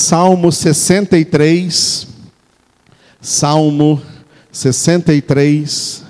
Salmo 0.00 0.52
63, 0.52 2.06
Salmo 3.20 4.00
63, 4.52 6.04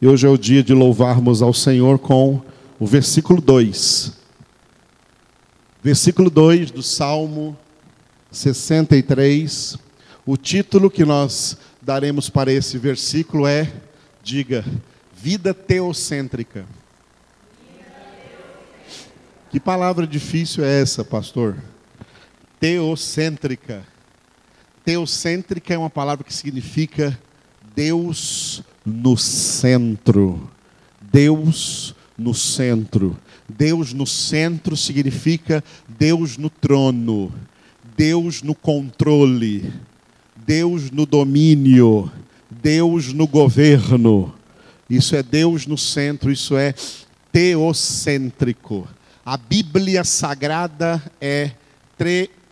e 0.00 0.06
hoje 0.06 0.28
é 0.28 0.30
o 0.30 0.38
dia 0.38 0.62
de 0.62 0.72
louvarmos 0.72 1.42
ao 1.42 1.52
Senhor 1.52 1.98
com 1.98 2.40
o 2.78 2.86
versículo 2.86 3.40
2. 3.40 4.12
Versículo 5.82 6.30
2 6.30 6.70
do 6.70 6.84
Salmo 6.84 7.58
63. 8.30 9.76
O 10.24 10.36
título 10.36 10.88
que 10.88 11.04
nós 11.04 11.56
daremos 11.82 12.30
para 12.30 12.52
esse 12.52 12.78
versículo 12.78 13.44
é, 13.44 13.72
diga, 14.22 14.64
vida 15.12 15.52
teocêntrica. 15.52 16.64
Que 19.50 19.58
palavra 19.58 20.06
difícil 20.06 20.64
é 20.64 20.80
essa, 20.80 21.04
pastor? 21.04 21.56
Teocêntrica. 22.60 23.82
Teocêntrica 24.84 25.72
é 25.72 25.78
uma 25.78 25.88
palavra 25.88 26.22
que 26.22 26.34
significa 26.34 27.18
Deus 27.74 28.62
no 28.84 29.16
centro. 29.16 30.50
Deus 31.00 31.94
no 32.18 32.34
centro. 32.34 33.18
Deus 33.48 33.94
no 33.94 34.06
centro 34.06 34.76
significa 34.76 35.64
Deus 35.88 36.36
no 36.36 36.50
trono, 36.50 37.32
Deus 37.96 38.42
no 38.42 38.54
controle, 38.54 39.72
Deus 40.36 40.90
no 40.90 41.06
domínio, 41.06 42.12
Deus 42.50 43.12
no 43.14 43.26
governo. 43.26 44.34
Isso 44.88 45.16
é 45.16 45.22
Deus 45.22 45.66
no 45.66 45.78
centro, 45.78 46.30
isso 46.30 46.56
é 46.56 46.74
teocêntrico. 47.32 48.86
A 49.24 49.36
Bíblia 49.36 50.04
Sagrada 50.04 51.02
é 51.20 51.52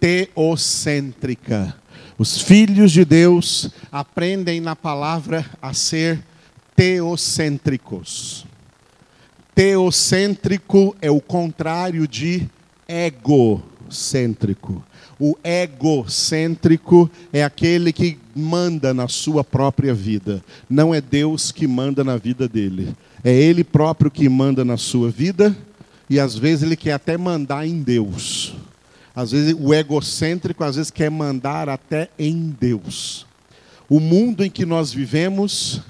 teocêntrica. 0.00 1.74
Os 2.18 2.40
filhos 2.40 2.90
de 2.92 3.04
Deus 3.04 3.70
aprendem 3.92 4.60
na 4.60 4.74
palavra 4.74 5.44
a 5.62 5.72
ser 5.72 6.20
teocêntricos. 6.74 8.44
Teocêntrico 9.54 10.96
é 11.00 11.10
o 11.10 11.20
contrário 11.20 12.06
de 12.06 12.48
egocêntrico. 12.88 14.84
O 15.20 15.36
egocêntrico 15.42 17.10
é 17.32 17.42
aquele 17.42 17.92
que 17.92 18.18
manda 18.34 18.94
na 18.94 19.08
sua 19.08 19.42
própria 19.42 19.92
vida. 19.92 20.42
Não 20.70 20.94
é 20.94 21.00
Deus 21.00 21.50
que 21.50 21.66
manda 21.66 22.04
na 22.04 22.16
vida 22.16 22.48
dele. 22.48 22.94
É 23.24 23.32
ele 23.32 23.64
próprio 23.64 24.10
que 24.10 24.28
manda 24.28 24.64
na 24.64 24.76
sua 24.76 25.10
vida 25.10 25.56
e 26.08 26.20
às 26.20 26.36
vezes 26.36 26.62
ele 26.62 26.76
quer 26.76 26.92
até 26.92 27.16
mandar 27.16 27.66
em 27.66 27.82
Deus. 27.82 28.54
Às 29.18 29.32
vezes 29.32 29.56
o 29.58 29.74
egocêntrico 29.74 30.62
às 30.62 30.76
vezes 30.76 30.92
quer 30.92 31.10
mandar 31.10 31.68
até 31.68 32.08
em 32.16 32.56
Deus. 32.60 33.26
O 33.88 33.98
mundo 33.98 34.44
em 34.44 34.50
que 34.50 34.64
nós 34.64 34.92
vivemos 34.92 35.80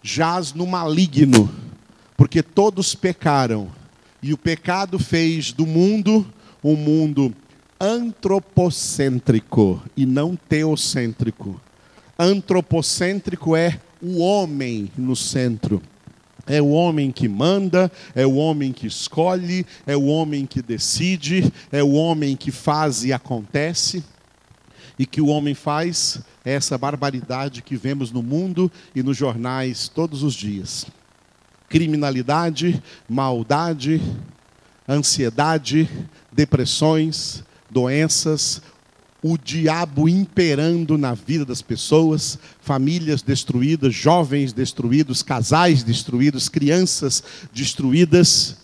jaz 0.00 0.52
no 0.52 0.64
maligno, 0.64 1.52
porque 2.16 2.40
todos 2.40 2.94
pecaram 2.94 3.68
e 4.22 4.32
o 4.32 4.38
pecado 4.38 4.96
fez 4.96 5.50
do 5.50 5.66
mundo 5.66 6.24
um 6.62 6.76
mundo 6.76 7.34
antropocêntrico 7.80 9.82
e 9.96 10.06
não 10.06 10.36
teocêntrico. 10.36 11.60
Antropocêntrico 12.16 13.56
é 13.56 13.80
o 14.00 14.20
homem 14.20 14.88
no 14.96 15.16
centro. 15.16 15.82
É 16.48 16.62
o 16.62 16.70
homem 16.70 17.12
que 17.12 17.28
manda, 17.28 17.90
é 18.14 18.26
o 18.26 18.36
homem 18.36 18.72
que 18.72 18.86
escolhe, 18.86 19.66
é 19.86 19.96
o 19.96 20.06
homem 20.06 20.46
que 20.46 20.62
decide, 20.62 21.52
é 21.70 21.82
o 21.82 21.92
homem 21.92 22.34
que 22.34 22.50
faz 22.50 23.04
e 23.04 23.12
acontece. 23.12 24.02
E 24.98 25.06
que 25.06 25.20
o 25.20 25.26
homem 25.28 25.54
faz 25.54 26.20
é 26.44 26.54
essa 26.54 26.76
barbaridade 26.76 27.62
que 27.62 27.76
vemos 27.76 28.10
no 28.10 28.22
mundo 28.22 28.72
e 28.94 29.02
nos 29.02 29.16
jornais 29.16 29.88
todos 29.88 30.22
os 30.22 30.34
dias: 30.34 30.86
criminalidade, 31.68 32.82
maldade, 33.08 34.00
ansiedade, 34.88 35.88
depressões, 36.32 37.44
doenças, 37.70 38.62
o 39.22 39.36
diabo 39.36 40.08
imperando 40.08 40.96
na 40.96 41.14
vida 41.14 41.44
das 41.44 41.60
pessoas, 41.60 42.38
famílias 42.60 43.20
destruídas, 43.20 43.94
jovens 43.94 44.52
destruídos, 44.52 45.22
casais 45.22 45.82
destruídos, 45.82 46.48
crianças 46.48 47.22
destruídas. 47.52 48.56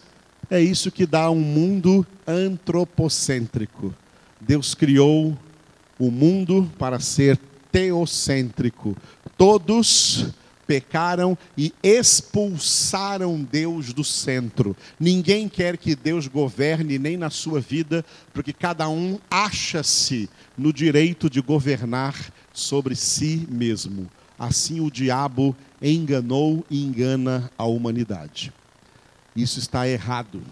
É 0.50 0.60
isso 0.60 0.92
que 0.92 1.06
dá 1.06 1.30
um 1.30 1.40
mundo 1.40 2.06
antropocêntrico. 2.26 3.94
Deus 4.40 4.74
criou 4.74 5.36
o 5.98 6.10
mundo 6.10 6.70
para 6.78 7.00
ser 7.00 7.38
teocêntrico. 7.72 8.96
Todos 9.36 10.26
pecaram 10.66 11.36
e 11.56 11.72
expulsaram 11.82 13.42
Deus 13.42 13.92
do 13.92 14.04
centro. 14.04 14.76
Ninguém 14.98 15.48
quer 15.48 15.76
que 15.76 15.94
Deus 15.94 16.26
governe 16.26 16.98
nem 16.98 17.16
na 17.16 17.30
sua 17.30 17.60
vida, 17.60 18.04
porque 18.32 18.52
cada 18.52 18.88
um 18.88 19.18
acha-se 19.30 20.28
no 20.56 20.72
direito 20.72 21.28
de 21.28 21.40
governar 21.40 22.32
sobre 22.52 22.94
si 22.94 23.46
mesmo. 23.50 24.10
Assim 24.38 24.80
o 24.80 24.90
diabo 24.90 25.54
enganou 25.80 26.64
e 26.68 26.84
engana 26.84 27.50
a 27.56 27.64
humanidade. 27.64 28.52
Isso 29.36 29.58
está 29.58 29.88
errado. 29.88 30.42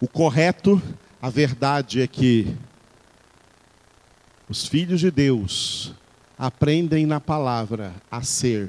O 0.00 0.08
correto, 0.08 0.82
a 1.20 1.30
verdade 1.30 2.00
é 2.00 2.06
que 2.06 2.54
os 4.48 4.66
filhos 4.66 5.00
de 5.00 5.10
Deus 5.10 5.94
aprendem 6.38 7.06
na 7.06 7.20
palavra 7.20 7.94
a 8.10 8.22
ser 8.22 8.68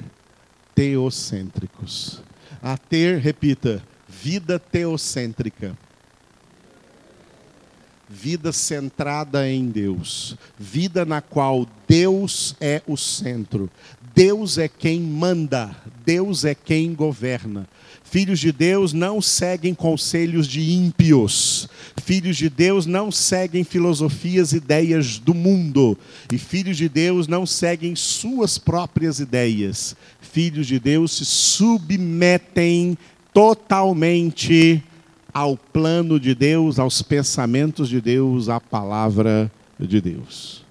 teocêntricos. 0.74 2.20
A 2.62 2.76
ter, 2.76 3.18
repita, 3.18 3.82
vida 4.08 4.58
teocêntrica. 4.58 5.76
Vida 8.08 8.52
centrada 8.52 9.48
em 9.48 9.68
Deus. 9.68 10.36
Vida 10.58 11.04
na 11.04 11.20
qual 11.20 11.66
Deus 11.88 12.54
é 12.60 12.82
o 12.86 12.96
centro. 12.96 13.70
Deus 14.14 14.58
é 14.58 14.68
quem 14.68 15.00
manda. 15.00 15.74
Deus 16.04 16.44
é 16.44 16.54
quem 16.54 16.94
governa. 16.94 17.66
Filhos 18.04 18.38
de 18.38 18.52
Deus 18.52 18.92
não 18.92 19.20
seguem 19.20 19.74
conselhos 19.74 20.46
de 20.46 20.60
ímpios. 20.60 21.68
Filhos 22.04 22.36
de 22.36 22.48
Deus 22.48 22.86
não 22.86 23.10
seguem 23.10 23.64
filosofias, 23.64 24.52
ideias 24.52 25.18
do 25.18 25.34
mundo. 25.34 25.98
E 26.32 26.38
filhos 26.38 26.76
de 26.76 26.88
Deus 26.88 27.26
não 27.26 27.44
seguem 27.44 27.96
suas 27.96 28.56
próprias 28.56 29.18
ideias. 29.18 29.96
Filhos 30.20 30.66
de 30.66 30.78
Deus 30.78 31.16
se 31.16 31.24
submetem 31.24 32.96
totalmente 33.32 34.80
ao 35.32 35.56
plano 35.56 36.20
de 36.20 36.36
Deus, 36.36 36.78
aos 36.78 37.02
pensamentos 37.02 37.88
de 37.88 38.00
Deus, 38.00 38.48
à 38.48 38.60
palavra 38.60 39.50
de 39.80 40.00
Deus. 40.00 40.64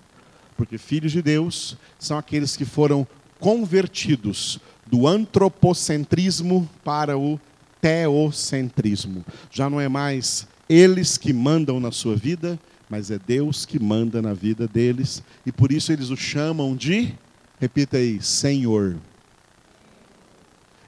Porque 0.56 0.78
filhos 0.78 1.12
de 1.12 1.22
Deus 1.22 1.76
são 2.00 2.18
aqueles 2.18 2.56
que 2.56 2.64
foram 2.64 3.06
convertidos 3.44 4.58
do 4.88 5.06
antropocentrismo 5.06 6.70
para 6.82 7.18
o 7.18 7.38
teocentrismo. 7.82 9.26
Já 9.52 9.70
não 9.70 9.82
é 9.82 9.90
mais 9.90 10.48
eles 10.70 11.18
que 11.18 11.34
mandam 11.34 11.78
na 11.78 11.92
sua 11.92 12.16
vida, 12.16 12.58
mas 12.90 13.12
é 13.12 13.20
Deus 13.20 13.66
que 13.66 13.78
manda 13.78 14.22
na 14.22 14.34
vida 14.34 14.66
deles, 14.66 15.22
e 15.46 15.52
por 15.52 15.74
isso 15.74 15.92
eles 15.92 16.10
o 16.10 16.16
chamam 16.16 16.74
de, 16.74 17.14
repita 17.60 17.98
aí, 17.98 18.22
Senhor. 18.22 18.96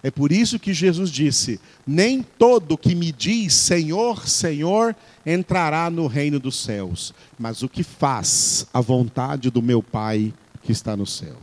É 0.01 0.09
por 0.09 0.31
isso 0.31 0.57
que 0.57 0.73
Jesus 0.73 1.09
disse: 1.09 1.59
Nem 1.85 2.23
todo 2.23 2.77
que 2.77 2.95
me 2.95 3.11
diz 3.11 3.53
Senhor, 3.53 4.29
Senhor 4.29 4.95
entrará 5.25 5.89
no 5.89 6.07
reino 6.07 6.39
dos 6.39 6.63
céus, 6.63 7.13
mas 7.37 7.63
o 7.63 7.67
que 7.67 7.83
faz 7.83 8.65
a 8.73 8.79
vontade 8.79 9.49
do 9.49 9.61
meu 9.61 9.83
Pai 9.83 10.33
que 10.63 10.71
está 10.71 10.95
no 10.95 11.05
céu. 11.05 11.35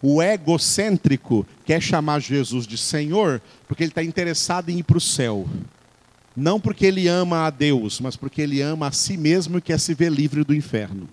O 0.00 0.22
egocêntrico 0.22 1.46
quer 1.64 1.82
chamar 1.82 2.20
Jesus 2.20 2.66
de 2.66 2.78
Senhor 2.78 3.42
porque 3.66 3.82
ele 3.82 3.90
está 3.90 4.02
interessado 4.02 4.70
em 4.70 4.78
ir 4.78 4.82
para 4.82 4.98
o 4.98 5.00
céu. 5.00 5.46
Não 6.36 6.60
porque 6.60 6.86
ele 6.86 7.08
ama 7.08 7.46
a 7.46 7.50
Deus, 7.50 8.00
mas 8.00 8.14
porque 8.14 8.40
ele 8.40 8.62
ama 8.62 8.86
a 8.86 8.92
si 8.92 9.16
mesmo 9.16 9.58
e 9.58 9.60
quer 9.60 9.80
se 9.80 9.92
ver 9.92 10.12
livre 10.12 10.44
do 10.44 10.54
inferno. 10.54 11.08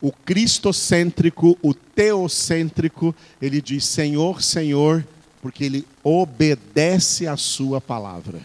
O 0.00 0.12
cristocêntrico, 0.12 1.58
o 1.60 1.74
teocêntrico, 1.74 3.14
ele 3.42 3.60
diz 3.60 3.84
Senhor, 3.84 4.40
Senhor, 4.40 5.04
porque 5.42 5.64
ele 5.64 5.86
obedece 6.04 7.26
a 7.26 7.36
sua 7.36 7.80
palavra. 7.80 8.40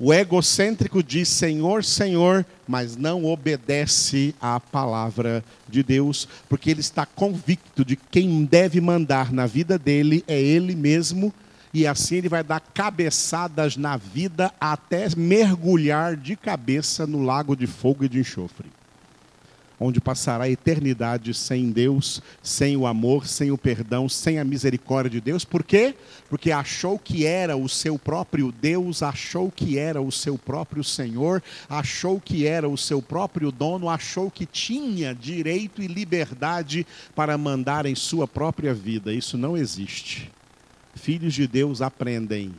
O 0.00 0.14
egocêntrico 0.14 1.02
diz 1.02 1.28
Senhor, 1.28 1.82
Senhor, 1.82 2.46
mas 2.68 2.96
não 2.96 3.24
obedece 3.24 4.32
à 4.40 4.60
palavra 4.60 5.44
de 5.68 5.82
Deus, 5.82 6.28
porque 6.48 6.70
ele 6.70 6.80
está 6.80 7.04
convicto 7.04 7.84
de 7.84 7.96
quem 7.96 8.44
deve 8.44 8.80
mandar 8.80 9.32
na 9.32 9.44
vida 9.44 9.76
dele 9.76 10.22
é 10.28 10.40
ele 10.40 10.76
mesmo, 10.76 11.34
e 11.74 11.84
assim 11.84 12.16
ele 12.16 12.28
vai 12.28 12.44
dar 12.44 12.60
cabeçadas 12.60 13.76
na 13.76 13.96
vida 13.96 14.52
até 14.60 15.08
mergulhar 15.16 16.16
de 16.16 16.36
cabeça 16.36 17.04
no 17.04 17.24
lago 17.24 17.56
de 17.56 17.66
fogo 17.66 18.04
e 18.04 18.08
de 18.08 18.20
enxofre. 18.20 18.68
Onde 19.80 20.00
passará 20.00 20.44
a 20.44 20.50
eternidade 20.50 21.32
sem 21.34 21.70
Deus, 21.70 22.20
sem 22.42 22.76
o 22.76 22.86
amor, 22.86 23.26
sem 23.26 23.50
o 23.50 23.58
perdão, 23.58 24.08
sem 24.08 24.38
a 24.38 24.44
misericórdia 24.44 25.10
de 25.10 25.20
Deus. 25.20 25.44
Por 25.44 25.62
quê? 25.62 25.94
Porque 26.28 26.50
achou 26.50 26.98
que 26.98 27.24
era 27.24 27.56
o 27.56 27.68
seu 27.68 27.98
próprio 27.98 28.50
Deus, 28.50 29.02
achou 29.02 29.50
que 29.50 29.78
era 29.78 30.00
o 30.00 30.10
seu 30.10 30.36
próprio 30.36 30.82
Senhor, 30.82 31.42
achou 31.68 32.20
que 32.20 32.46
era 32.46 32.68
o 32.68 32.76
seu 32.76 33.00
próprio 33.00 33.52
dono, 33.52 33.88
achou 33.88 34.30
que 34.30 34.46
tinha 34.46 35.14
direito 35.14 35.82
e 35.82 35.86
liberdade 35.86 36.86
para 37.14 37.38
mandar 37.38 37.86
em 37.86 37.94
sua 37.94 38.26
própria 38.26 38.74
vida. 38.74 39.12
Isso 39.12 39.38
não 39.38 39.56
existe. 39.56 40.30
Filhos 40.94 41.34
de 41.34 41.46
Deus 41.46 41.80
aprendem 41.80 42.52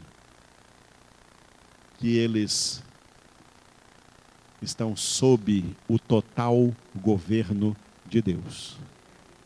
que 1.98 2.16
eles 2.18 2.82
estão 4.62 4.96
sob 4.96 5.64
o 5.88 5.98
total 5.98 6.74
governo 6.96 7.76
de 8.10 8.22
Deus. 8.22 8.78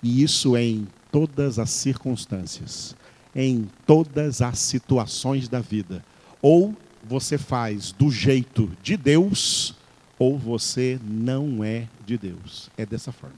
E 0.01 0.23
isso 0.23 0.57
em 0.57 0.87
todas 1.11 1.59
as 1.59 1.69
circunstâncias, 1.69 2.95
em 3.35 3.69
todas 3.85 4.41
as 4.41 4.59
situações 4.59 5.47
da 5.47 5.59
vida. 5.59 6.03
Ou 6.41 6.75
você 7.03 7.37
faz 7.37 7.91
do 7.91 8.09
jeito 8.09 8.69
de 8.81 8.97
Deus, 8.97 9.75
ou 10.17 10.37
você 10.37 10.99
não 11.03 11.63
é 11.63 11.87
de 12.05 12.17
Deus. 12.17 12.69
É 12.77 12.85
dessa 12.85 13.11
forma. 13.11 13.35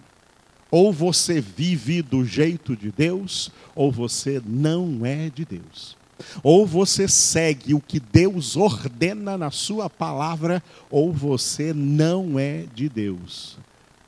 Ou 0.71 0.91
você 0.91 1.39
vive 1.39 2.01
do 2.01 2.25
jeito 2.25 2.75
de 2.75 2.91
Deus, 2.91 3.51
ou 3.75 3.91
você 3.91 4.41
não 4.45 5.05
é 5.05 5.29
de 5.29 5.45
Deus. 5.45 5.95
Ou 6.41 6.65
você 6.65 7.07
segue 7.07 7.73
o 7.73 7.81
que 7.81 7.99
Deus 7.99 8.55
ordena 8.55 9.37
na 9.37 9.51
sua 9.51 9.89
palavra, 9.89 10.63
ou 10.89 11.11
você 11.11 11.73
não 11.73 12.39
é 12.39 12.65
de 12.73 12.87
Deus. 12.89 13.57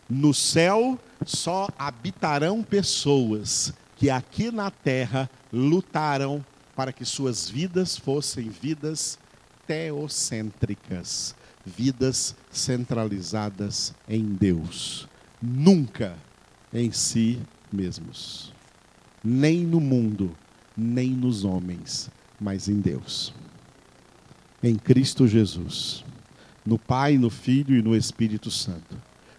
No 0.09 0.33
céu 0.33 0.97
só 1.25 1.67
habitarão 1.77 2.63
pessoas 2.63 3.73
que 3.97 4.09
aqui 4.09 4.51
na 4.51 4.69
terra 4.71 5.29
lutaram 5.51 6.45
para 6.75 6.93
que 6.93 7.03
suas 7.03 7.49
vidas 7.49 7.97
fossem 7.97 8.49
vidas 8.49 9.17
teocêntricas, 9.65 11.35
vidas 11.65 12.35
centralizadas 12.51 13.93
em 14.07 14.23
Deus, 14.23 15.07
nunca 15.41 16.15
em 16.71 16.91
si 16.91 17.39
mesmos, 17.71 18.53
nem 19.23 19.65
no 19.65 19.81
mundo 19.81 20.35
nem 20.77 21.09
nos 21.09 21.43
homens, 21.43 22.09
mas 22.39 22.69
em 22.69 22.79
Deus. 22.79 23.33
Em 24.61 24.75
Cristo 24.75 25.27
Jesus. 25.27 26.05
No 26.65 26.77
Pai, 26.77 27.17
no 27.17 27.29
Filho 27.29 27.75
e 27.75 27.81
no 27.81 27.95
Espírito 27.95 28.51
Santo. 28.51 28.95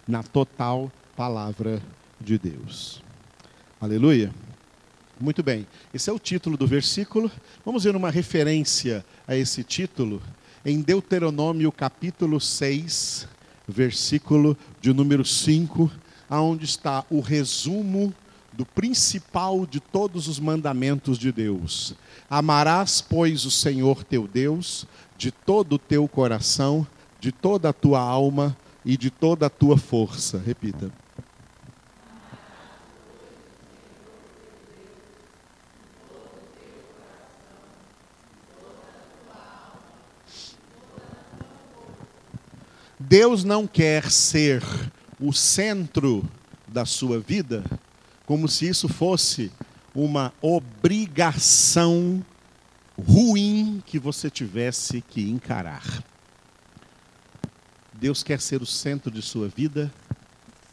Na 0.06 0.23
total 0.23 0.90
palavra 1.17 1.81
de 2.20 2.38
Deus. 2.38 3.02
Aleluia. 3.81 4.32
Muito 5.20 5.43
bem. 5.43 5.67
Esse 5.93 6.11
é 6.11 6.12
o 6.12 6.19
título 6.19 6.56
do 6.56 6.67
versículo. 6.67 7.31
Vamos 7.64 7.85
ver 7.85 7.94
uma 7.94 8.11
referência 8.11 9.05
a 9.26 9.37
esse 9.37 9.62
título 9.62 10.23
em 10.64 10.81
Deuteronômio 10.81 11.70
capítulo 11.70 12.40
6, 12.40 13.29
versículo 13.67 14.56
de 14.81 14.93
número 14.93 15.25
5, 15.25 15.90
aonde 16.29 16.64
está 16.64 17.05
o 17.11 17.20
resumo 17.20 18.12
do 18.58 18.66
principal 18.66 19.64
de 19.64 19.78
todos 19.78 20.26
os 20.26 20.40
mandamentos 20.40 21.16
de 21.16 21.31
Deus. 21.31 21.94
Amarás, 22.28 23.00
pois, 23.00 23.44
o 23.44 23.52
Senhor 23.52 24.02
teu 24.02 24.26
Deus 24.26 24.84
de 25.16 25.31
todo 25.31 25.75
o 25.75 25.78
teu 25.78 26.08
coração, 26.08 26.84
de 27.20 27.31
toda 27.31 27.69
a 27.69 27.72
tua 27.72 28.00
alma 28.00 28.56
e 28.84 28.96
de 28.96 29.10
toda 29.10 29.46
a 29.46 29.49
tua 29.49 29.78
força. 29.78 30.43
Repita. 30.44 30.90
Deus 42.99 43.44
não 43.44 43.69
quer 43.69 44.11
ser 44.11 44.64
o 45.20 45.32
centro 45.32 46.28
da 46.66 46.84
sua 46.84 47.20
vida, 47.20 47.64
como 48.28 48.46
se 48.46 48.69
isso 48.69 48.90
fosse 48.90 49.50
uma 49.94 50.34
obrigação 50.42 52.22
ruim 52.94 53.82
que 53.86 53.98
você 53.98 54.28
tivesse 54.28 55.00
que 55.00 55.30
encarar. 55.30 56.04
Deus 57.94 58.22
quer 58.22 58.38
ser 58.38 58.60
o 58.60 58.66
centro 58.66 59.10
de 59.10 59.22
sua 59.22 59.48
vida 59.48 59.90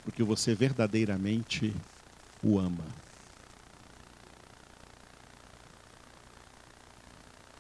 porque 0.03 0.21
você 0.21 0.53
verdadeiramente 0.53 1.73
o 2.43 2.59
ama. 2.59 2.83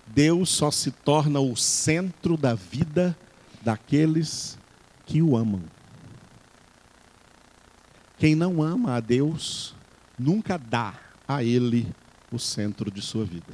Deus 0.07 0.49
só 0.49 0.71
se 0.71 0.91
torna 0.91 1.39
o 1.39 1.55
centro 1.55 2.35
da 2.35 2.53
vida 2.53 3.17
daqueles 3.61 4.57
que 5.05 5.21
o 5.21 5.37
amam. 5.37 5.63
Quem 8.17 8.35
não 8.35 8.61
ama 8.61 8.95
a 8.95 8.99
Deus 8.99 9.74
nunca 10.17 10.57
dá 10.57 10.93
a 11.27 11.43
Ele 11.43 11.87
o 12.31 12.39
centro 12.39 12.91
de 12.91 13.01
sua 13.01 13.25
vida. 13.25 13.53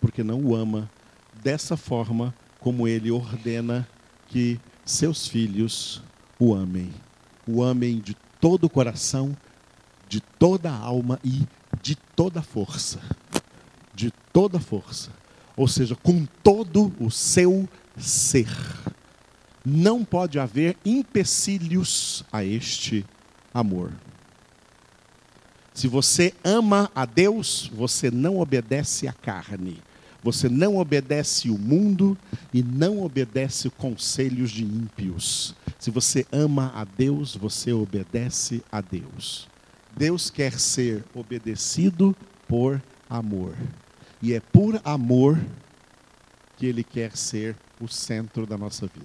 Porque 0.00 0.22
não 0.22 0.40
o 0.44 0.54
ama 0.54 0.90
dessa 1.42 1.76
forma 1.76 2.34
como 2.60 2.86
Ele 2.88 3.10
ordena 3.10 3.86
que 4.28 4.60
seus 4.84 5.26
filhos 5.26 6.02
o 6.38 6.54
amem. 6.54 6.92
O 7.46 7.62
amem 7.62 8.00
de 8.00 8.14
todo 8.40 8.64
o 8.64 8.70
coração, 8.70 9.36
de 10.08 10.20
toda 10.20 10.70
a 10.70 10.76
alma 10.76 11.18
e 11.24 11.46
de 11.82 11.94
toda 11.94 12.40
a 12.40 12.42
força. 12.42 13.00
De 13.94 14.10
toda 14.32 14.58
a 14.58 14.60
força. 14.60 15.10
Ou 15.56 15.66
seja, 15.66 15.96
com 15.96 16.26
todo 16.42 16.92
o 17.00 17.10
seu 17.10 17.68
ser. 17.96 18.48
Não 19.64 20.04
pode 20.04 20.38
haver 20.38 20.76
empecilhos 20.84 22.24
a 22.30 22.44
este 22.44 23.04
amor. 23.52 23.92
Se 25.76 25.88
você 25.88 26.32
ama 26.42 26.90
a 26.94 27.04
Deus, 27.04 27.70
você 27.70 28.10
não 28.10 28.40
obedece 28.40 29.06
à 29.06 29.12
carne. 29.12 29.76
Você 30.22 30.48
não 30.48 30.78
obedece 30.78 31.50
o 31.50 31.58
mundo 31.58 32.16
e 32.50 32.62
não 32.62 33.02
obedece 33.02 33.68
conselhos 33.68 34.50
de 34.50 34.64
ímpios. 34.64 35.54
Se 35.78 35.90
você 35.90 36.26
ama 36.32 36.72
a 36.74 36.82
Deus, 36.84 37.36
você 37.36 37.74
obedece 37.74 38.64
a 38.72 38.80
Deus. 38.80 39.48
Deus 39.94 40.30
quer 40.30 40.58
ser 40.58 41.04
obedecido 41.14 42.16
por 42.48 42.82
amor. 43.06 43.54
E 44.22 44.32
é 44.32 44.40
por 44.40 44.80
amor 44.82 45.38
que 46.56 46.64
Ele 46.64 46.82
quer 46.82 47.14
ser 47.14 47.54
o 47.78 47.86
centro 47.86 48.46
da 48.46 48.56
nossa 48.56 48.86
vida. 48.86 49.04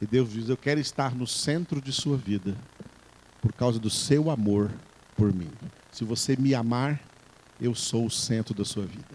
E 0.00 0.06
Deus 0.06 0.32
diz: 0.32 0.48
Eu 0.48 0.56
quero 0.56 0.80
estar 0.80 1.14
no 1.14 1.26
centro 1.26 1.78
de 1.78 1.92
sua 1.92 2.16
vida, 2.16 2.56
por 3.42 3.52
causa 3.52 3.78
do 3.78 3.90
seu 3.90 4.30
amor 4.30 4.70
por 5.16 5.32
mim. 5.32 5.50
Se 5.90 6.04
você 6.04 6.36
me 6.36 6.54
amar, 6.54 7.00
eu 7.60 7.74
sou 7.74 8.06
o 8.06 8.10
centro 8.10 8.54
da 8.54 8.64
sua 8.64 8.84
vida. 8.84 9.14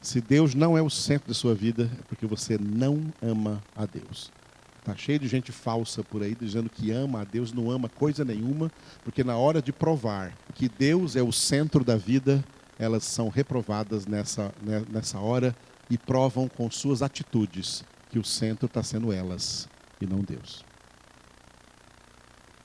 Se 0.00 0.20
Deus 0.20 0.54
não 0.54 0.78
é 0.78 0.82
o 0.82 0.90
centro 0.90 1.28
da 1.28 1.34
sua 1.34 1.54
vida, 1.54 1.90
é 1.98 2.02
porque 2.08 2.26
você 2.26 2.56
não 2.58 3.12
ama 3.20 3.62
a 3.74 3.84
Deus. 3.86 4.30
Está 4.78 4.94
cheio 4.96 5.18
de 5.18 5.26
gente 5.26 5.50
falsa 5.50 6.04
por 6.04 6.22
aí 6.22 6.34
dizendo 6.34 6.70
que 6.70 6.92
ama 6.92 7.22
a 7.22 7.24
Deus, 7.24 7.52
não 7.52 7.70
ama 7.70 7.88
coisa 7.88 8.24
nenhuma, 8.24 8.70
porque 9.02 9.24
na 9.24 9.36
hora 9.36 9.60
de 9.60 9.72
provar 9.72 10.32
que 10.54 10.68
Deus 10.68 11.16
é 11.16 11.22
o 11.22 11.32
centro 11.32 11.82
da 11.84 11.96
vida, 11.96 12.44
elas 12.78 13.02
são 13.04 13.28
reprovadas 13.28 14.06
nessa, 14.06 14.54
né, 14.62 14.84
nessa 14.88 15.18
hora 15.18 15.56
e 15.90 15.98
provam 15.98 16.48
com 16.48 16.70
suas 16.70 17.02
atitudes 17.02 17.84
que 18.10 18.18
o 18.18 18.24
centro 18.24 18.66
está 18.66 18.82
sendo 18.82 19.12
elas 19.12 19.68
e 20.00 20.06
não 20.06 20.20
Deus 20.20 20.65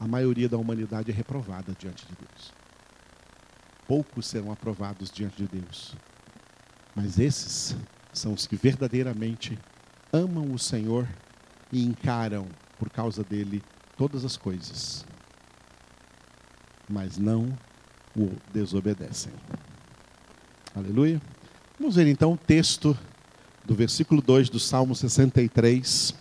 a 0.02 0.08
maioria 0.08 0.50
da 0.50 0.58
humanidade 0.58 1.12
é 1.12 1.14
reprovada 1.14 1.76
diante 1.78 2.08
de 2.08 2.16
Deus. 2.16 2.52
Poucos 3.88 4.26
serão 4.26 4.52
aprovados 4.52 5.12
diante 5.12 5.38
de 5.38 5.60
Deus. 5.60 5.94
Mas 6.96 7.20
esses 7.20 7.78
são 8.12 8.34
os 8.34 8.48
que 8.48 8.56
verdadeiramente 8.56 9.60
amam 10.12 10.52
o 10.52 10.58
Senhor 10.58 11.08
e 11.72 11.86
encaram 11.86 12.48
por 12.80 12.90
causa 12.90 13.24
dele 13.24 13.62
todas 13.96 14.26
as 14.26 14.36
coisas, 14.36 15.06
mas 16.90 17.20
não 17.20 17.56
o 18.18 18.32
desobedecem. 18.52 19.32
Aleluia. 20.76 21.22
Vamos 21.78 21.96
ver 21.96 22.08
então 22.08 22.34
o 22.34 22.38
texto 22.38 22.98
do 23.64 23.76
versículo 23.76 24.20
2 24.20 24.50
do 24.50 24.60
Salmo 24.60 24.96
63. 24.96 26.16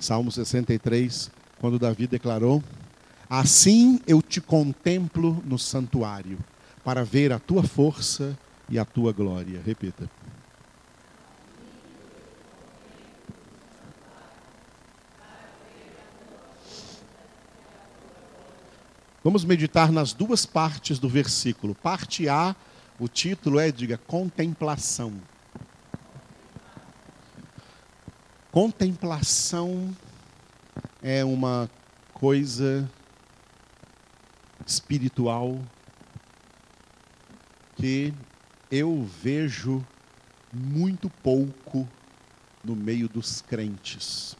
Salmo 0.00 0.32
63, 0.32 1.30
quando 1.58 1.78
Davi 1.78 2.06
declarou: 2.06 2.62
Assim 3.28 4.00
eu 4.06 4.22
te 4.22 4.40
contemplo 4.40 5.42
no 5.44 5.58
santuário, 5.58 6.38
para 6.84 7.04
ver 7.04 7.32
a 7.32 7.38
tua 7.38 7.62
força 7.62 8.38
e 8.68 8.78
a 8.78 8.84
tua 8.84 9.12
glória. 9.12 9.60
Repita. 9.64 10.08
Vamos 19.24 19.44
meditar 19.44 19.90
nas 19.90 20.12
duas 20.12 20.46
partes 20.46 21.00
do 21.00 21.08
versículo. 21.08 21.74
Parte 21.74 22.28
A, 22.28 22.54
o 22.96 23.08
título 23.08 23.58
é, 23.58 23.72
diga, 23.72 23.98
contemplação. 23.98 25.14
Contemplação 28.52 29.92
é 31.08 31.24
uma 31.24 31.70
coisa 32.12 32.90
espiritual 34.66 35.56
que 37.76 38.12
eu 38.72 39.08
vejo 39.22 39.86
muito 40.52 41.08
pouco 41.08 41.88
no 42.64 42.74
meio 42.74 43.08
dos 43.08 43.40
crentes, 43.40 44.36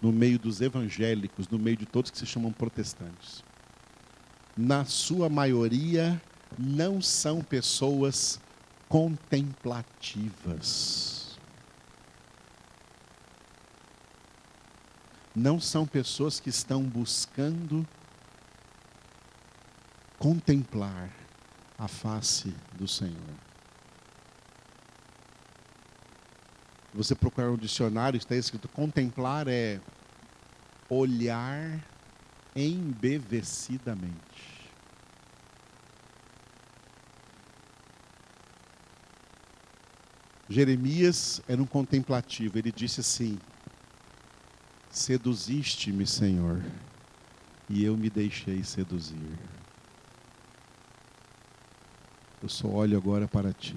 no 0.00 0.10
meio 0.10 0.38
dos 0.38 0.62
evangélicos, 0.62 1.46
no 1.46 1.58
meio 1.58 1.76
de 1.76 1.84
todos 1.84 2.10
que 2.10 2.16
se 2.16 2.24
chamam 2.24 2.52
protestantes. 2.52 3.44
Na 4.56 4.86
sua 4.86 5.28
maioria, 5.28 6.18
não 6.58 7.02
são 7.02 7.42
pessoas 7.42 8.40
contemplativas. 8.88 11.17
Não 15.34 15.60
são 15.60 15.86
pessoas 15.86 16.40
que 16.40 16.50
estão 16.50 16.82
buscando 16.82 17.86
contemplar 20.18 21.10
a 21.78 21.86
face 21.86 22.54
do 22.72 22.88
Senhor. 22.88 23.14
Você 26.92 27.14
procurar 27.14 27.50
um 27.50 27.56
dicionário, 27.56 28.18
está 28.18 28.34
escrito 28.34 28.66
contemplar 28.68 29.46
é 29.46 29.80
olhar 30.88 31.80
embevecidamente. 32.56 34.18
Jeremias 40.48 41.42
era 41.46 41.62
um 41.62 41.66
contemplativo, 41.66 42.58
ele 42.58 42.72
disse 42.72 43.00
assim: 43.00 43.38
Seduziste-me, 44.98 46.04
Senhor, 46.04 46.60
e 47.70 47.84
eu 47.84 47.96
me 47.96 48.10
deixei 48.10 48.64
seduzir. 48.64 49.38
Eu 52.42 52.48
só 52.48 52.66
olho 52.66 52.98
agora 52.98 53.28
para 53.28 53.52
ti. 53.52 53.76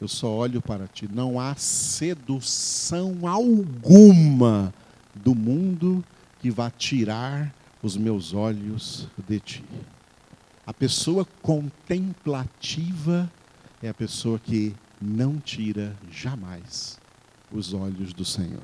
Eu 0.00 0.08
só 0.08 0.30
olho 0.30 0.62
para 0.62 0.88
ti. 0.88 1.06
Não 1.06 1.38
há 1.38 1.54
sedução 1.56 3.28
alguma 3.28 4.72
do 5.14 5.34
mundo 5.34 6.02
que 6.40 6.50
vá 6.50 6.70
tirar 6.70 7.54
os 7.82 7.98
meus 7.98 8.32
olhos 8.32 9.06
de 9.28 9.38
ti. 9.38 9.64
A 10.66 10.72
pessoa 10.72 11.26
contemplativa 11.42 13.30
é 13.82 13.90
a 13.90 13.94
pessoa 13.94 14.38
que 14.38 14.74
não 14.98 15.38
tira 15.38 15.94
jamais 16.10 16.98
os 17.52 17.74
olhos 17.74 18.14
do 18.14 18.24
Senhor, 18.24 18.62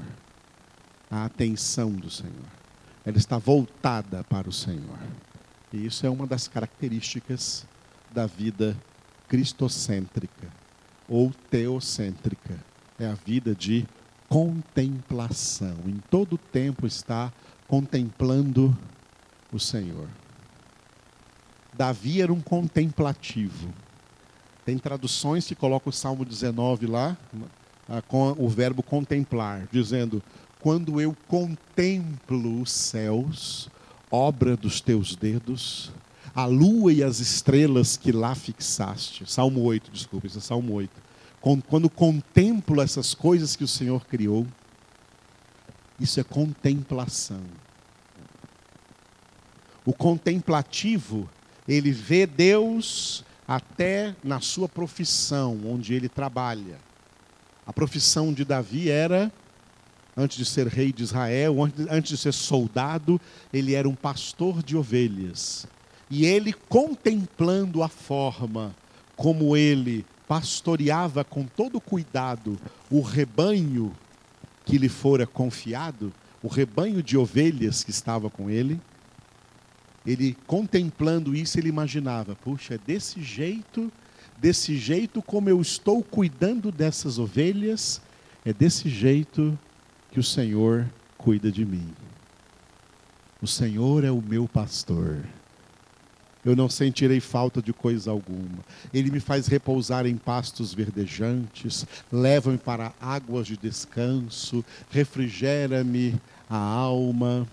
a 1.13 1.27
atenção 1.27 1.93
do 1.93 2.11
Senhor. 2.11 2.33
Ela 3.05 3.19
está 3.19 3.37
voltada 3.37 4.25
para 4.25 4.49
o 4.49 4.53
Senhor. 4.53 4.99
E 5.71 5.85
isso 5.85 6.07
é 6.07 6.11
uma 6.11 6.27
das 6.27 6.49
características 6.49 7.67
da 8.11 8.25
vida 8.27 8.75
cristocêntrica 9.29 10.49
ou 11.07 11.31
teocêntrica. 11.51 12.59
É 12.99 13.07
a 13.07 13.13
vida 13.13 13.55
de 13.55 13.87
contemplação. 14.27 15.77
Em 15.87 15.99
todo 16.09 16.39
tempo 16.39 16.87
está 16.87 17.31
contemplando 17.69 18.75
o 19.53 19.59
Senhor. 19.59 20.09
Davi 21.75 22.23
era 22.23 22.33
um 22.33 22.41
contemplativo. 22.41 23.69
Tem 24.65 24.79
traduções 24.79 25.47
que 25.47 25.55
colocam 25.55 25.91
o 25.91 25.93
Salmo 25.93 26.25
19 26.25 26.87
lá, 26.87 27.17
com 28.09 28.35
o 28.39 28.49
verbo 28.49 28.83
contemplar, 28.83 29.67
dizendo: 29.73 30.23
Quando 30.63 31.01
eu 31.01 31.17
contemplo 31.27 32.63
os 32.63 32.71
céus, 32.71 33.69
obra 34.09 34.57
dos 34.57 34.81
teus 34.81 35.17
dedos, 35.17 35.91
a 36.33 36.47
lua 36.47 36.93
e 36.93 37.03
as 37.03 37.19
estrelas 37.19 37.97
que 37.97 38.13
lá 38.13 38.33
fixaste. 38.35 39.31
Salmo 39.31 39.61
8, 39.63 39.91
desculpa, 39.91 40.29
isso 40.29 40.39
é 40.39 40.41
Salmo 40.41 40.73
8. 40.75 40.91
Quando 41.69 41.91
contemplo 41.91 42.81
essas 42.81 43.13
coisas 43.13 43.57
que 43.57 43.65
o 43.65 43.69
Senhor 43.69 44.07
criou, 44.07 44.47
isso 45.99 46.21
é 46.21 46.23
contemplação. 46.23 47.43
O 49.85 49.93
contemplativo, 49.93 51.29
ele 51.67 51.91
vê 51.91 52.25
Deus 52.25 53.25
até 53.49 54.15
na 54.23 54.41
sua 54.41 54.69
profissão, 54.69 55.61
onde 55.67 55.93
ele 55.93 56.09
trabalha. 56.09 56.79
A 57.67 57.73
profissão 57.73 58.33
de 58.33 58.45
Davi 58.45 58.89
era, 58.89 59.33
antes 60.17 60.37
de 60.37 60.45
ser 60.45 60.67
rei 60.67 60.93
de 60.93 61.03
Israel, 61.03 61.57
antes 61.91 62.11
de 62.11 62.17
ser 62.17 62.33
soldado, 62.33 63.21
ele 63.53 63.75
era 63.75 63.89
um 63.89 63.95
pastor 63.95 64.63
de 64.63 64.77
ovelhas. 64.77 65.67
E 66.11 66.27
ele, 66.27 66.53
contemplando 66.53 67.83
a 67.83 67.89
forma 67.89 68.75
como 69.17 69.57
ele 69.57 70.05
pastoreava 70.29 71.25
com 71.25 71.45
todo 71.45 71.81
cuidado 71.81 72.59
o 72.91 73.01
rebanho 73.01 73.95
que 74.65 74.79
lhe 74.79 74.89
fora 74.89 75.27
confiado, 75.27 76.13
o 76.43 76.49
rebanho 76.49 77.03
de 77.03 77.17
ovelhas 77.17 77.83
que 77.83 77.91
estava 77.91 78.29
com 78.29 78.51
ele, 78.51 78.81
ele 80.07 80.37
contemplando 80.47 81.35
isso, 81.35 81.59
ele 81.59 81.69
imaginava: 81.69 82.35
puxa, 82.35 82.75
é 82.75 82.79
desse 82.79 83.23
jeito, 83.23 83.91
desse 84.39 84.77
jeito 84.77 85.23
como 85.23 85.49
eu 85.49 85.61
estou 85.61 86.03
cuidando 86.03 86.73
dessas 86.73 87.19
ovelhas, 87.19 88.03
é 88.45 88.53
desse 88.53 88.89
jeito 88.89 89.59
que 90.13 90.21
o 90.21 90.23
Senhor 90.23 90.87
cuida 91.19 91.51
de 91.51 91.65
mim. 91.65 91.89
O 93.41 93.47
Senhor 93.47 94.05
é 94.05 94.11
o 94.11 94.23
meu 94.23 94.47
pastor 94.47 95.19
eu 96.45 96.57
não 96.57 96.69
sentirei 96.69 97.21
falta 97.21 97.63
de 97.63 97.73
coisa 97.73 98.11
alguma. 98.11 98.59
Ele 98.93 99.11
me 99.11 99.21
faz 99.21 99.47
repousar 99.47 100.07
em 100.07 100.17
pastos 100.17 100.75
verdejantes, 100.75 101.87
leva-me 102.11 102.59
para 102.59 102.93
águas 103.01 103.47
de 103.47 103.57
descanso, 103.57 104.65
refrigera-me 104.91 106.21
a 106.51 106.57
alma. 106.57 107.47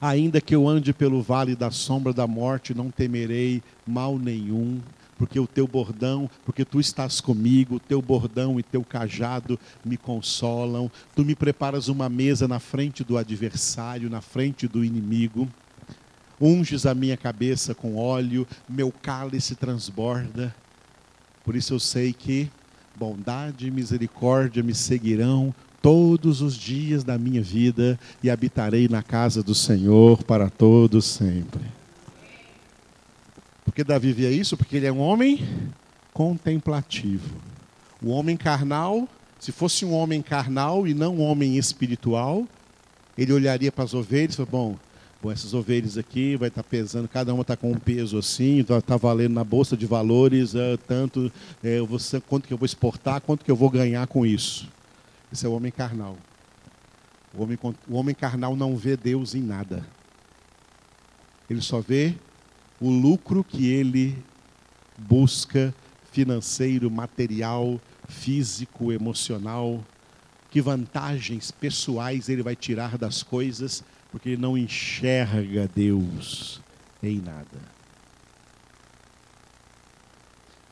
Ainda 0.00 0.40
que 0.40 0.54
eu 0.54 0.66
ande 0.66 0.92
pelo 0.92 1.22
vale 1.22 1.54
da 1.54 1.70
sombra 1.70 2.12
da 2.12 2.26
morte, 2.26 2.74
não 2.74 2.90
temerei 2.90 3.62
mal 3.86 4.18
nenhum, 4.18 4.80
porque 5.20 5.38
o 5.38 5.46
teu 5.46 5.68
bordão, 5.68 6.30
porque 6.46 6.64
tu 6.64 6.80
estás 6.80 7.20
comigo, 7.20 7.74
o 7.74 7.80
teu 7.80 8.00
bordão 8.00 8.58
e 8.58 8.62
teu 8.62 8.82
cajado 8.82 9.60
me 9.84 9.98
consolam. 9.98 10.90
Tu 11.14 11.26
me 11.26 11.34
preparas 11.34 11.88
uma 11.88 12.08
mesa 12.08 12.48
na 12.48 12.58
frente 12.58 13.04
do 13.04 13.18
adversário, 13.18 14.08
na 14.08 14.22
frente 14.22 14.66
do 14.66 14.82
inimigo 14.82 15.46
unges 16.40 16.86
a 16.86 16.94
minha 16.94 17.18
cabeça 17.18 17.74
com 17.74 17.96
óleo, 17.96 18.46
meu 18.66 18.90
cálice 18.90 19.54
transborda. 19.54 20.54
Por 21.44 21.54
isso 21.54 21.74
eu 21.74 21.78
sei 21.78 22.14
que 22.14 22.50
bondade 22.96 23.66
e 23.66 23.70
misericórdia 23.70 24.62
me 24.62 24.74
seguirão 24.74 25.54
todos 25.82 26.40
os 26.40 26.54
dias 26.54 27.04
da 27.04 27.18
minha 27.18 27.42
vida 27.42 27.98
e 28.22 28.30
habitarei 28.30 28.88
na 28.88 29.02
casa 29.02 29.42
do 29.42 29.54
Senhor 29.54 30.22
para 30.24 30.48
todos 30.48 31.04
sempre. 31.04 31.79
Porque 33.70 33.84
Davi 33.84 34.12
via 34.12 34.32
isso? 34.32 34.56
Porque 34.56 34.78
ele 34.78 34.86
é 34.86 34.92
um 34.92 34.98
homem 34.98 35.46
contemplativo. 36.12 37.36
O 38.02 38.10
homem 38.10 38.36
carnal, 38.36 39.08
se 39.38 39.52
fosse 39.52 39.84
um 39.84 39.94
homem 39.94 40.20
carnal 40.20 40.88
e 40.88 40.92
não 40.92 41.18
um 41.18 41.22
homem 41.22 41.56
espiritual, 41.56 42.48
ele 43.16 43.32
olharia 43.32 43.70
para 43.70 43.84
as 43.84 43.94
ovelhas 43.94 44.34
e 44.34 44.36
falaria, 44.38 44.50
bom, 44.50 44.76
Bom, 45.22 45.30
essas 45.30 45.54
ovelhas 45.54 45.96
aqui 45.96 46.34
vai 46.34 46.48
estar 46.48 46.64
tá 46.64 46.68
pesando, 46.68 47.06
cada 47.06 47.32
uma 47.32 47.42
está 47.42 47.54
com 47.54 47.70
um 47.70 47.78
peso 47.78 48.18
assim, 48.18 48.58
está 48.60 48.80
tá 48.80 48.96
valendo 48.96 49.34
na 49.34 49.44
bolsa 49.44 49.76
de 49.76 49.86
valores 49.86 50.54
uh, 50.54 50.78
tanto, 50.88 51.30
eu 51.62 51.86
vou, 51.86 51.98
quanto 52.26 52.48
que 52.48 52.54
eu 52.54 52.58
vou 52.58 52.66
exportar, 52.66 53.20
quanto 53.20 53.44
que 53.44 53.50
eu 53.50 53.56
vou 53.56 53.70
ganhar 53.70 54.04
com 54.08 54.26
isso. 54.26 54.66
Esse 55.30 55.46
é 55.46 55.48
o 55.48 55.52
homem 55.52 55.70
carnal. 55.70 56.16
O 57.32 57.42
homem, 57.42 57.58
o 57.86 57.94
homem 57.94 58.14
carnal 58.14 58.56
não 58.56 58.76
vê 58.76 58.96
Deus 58.96 59.34
em 59.34 59.42
nada. 59.42 59.86
Ele 61.48 61.60
só 61.60 61.80
vê 61.80 62.16
o 62.80 62.88
lucro 62.88 63.44
que 63.44 63.70
ele 63.70 64.16
busca 64.96 65.74
financeiro, 66.10 66.90
material, 66.90 67.80
físico, 68.08 68.92
emocional. 68.92 69.84
Que 70.50 70.60
vantagens 70.60 71.52
pessoais 71.52 72.28
ele 72.28 72.42
vai 72.42 72.56
tirar 72.56 72.98
das 72.98 73.22
coisas 73.22 73.84
porque 74.10 74.30
ele 74.30 74.42
não 74.42 74.58
enxerga 74.58 75.70
Deus 75.72 76.60
em 77.00 77.20
nada. 77.20 77.70